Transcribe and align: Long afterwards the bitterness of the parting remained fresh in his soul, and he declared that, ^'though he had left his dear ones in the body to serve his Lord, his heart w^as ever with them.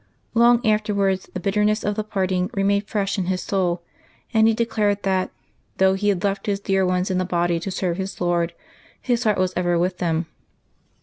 Long 0.33 0.65
afterwards 0.65 1.29
the 1.35 1.39
bitterness 1.39 1.83
of 1.83 1.93
the 1.93 2.03
parting 2.03 2.49
remained 2.55 2.87
fresh 2.89 3.19
in 3.19 3.25
his 3.25 3.43
soul, 3.43 3.83
and 4.33 4.47
he 4.47 4.53
declared 4.55 5.03
that, 5.03 5.29
^'though 5.77 5.95
he 5.95 6.09
had 6.09 6.23
left 6.23 6.47
his 6.47 6.59
dear 6.59 6.83
ones 6.83 7.11
in 7.11 7.19
the 7.19 7.23
body 7.23 7.59
to 7.59 7.69
serve 7.69 7.97
his 7.97 8.19
Lord, 8.19 8.53
his 8.99 9.25
heart 9.25 9.37
w^as 9.37 9.53
ever 9.55 9.77
with 9.77 9.99
them. 9.99 10.25